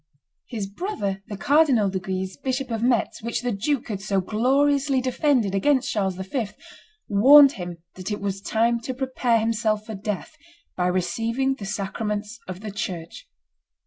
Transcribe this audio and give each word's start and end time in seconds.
His 0.47 0.65
brother, 0.65 1.21
the 1.27 1.37
Cardinal 1.37 1.87
de 1.91 1.99
Guise, 1.99 2.35
Bishop 2.35 2.71
of 2.71 2.81
Metz, 2.81 3.21
which 3.21 3.43
the 3.43 3.51
duke 3.51 3.89
had 3.89 4.01
so 4.01 4.19
gloriously 4.19 4.99
defended 4.99 5.53
against 5.53 5.91
Charles 5.91 6.15
V., 6.15 6.47
warned 7.07 7.51
him 7.51 7.77
that 7.93 8.09
it 8.09 8.19
was 8.19 8.41
time 8.41 8.79
to 8.79 8.95
prepare 8.95 9.37
himself 9.37 9.85
for 9.85 9.93
death 9.93 10.35
by 10.75 10.87
receiving 10.87 11.53
the 11.53 11.67
sacraments 11.67 12.39
of 12.47 12.61
the 12.61 12.71
church. 12.71 13.27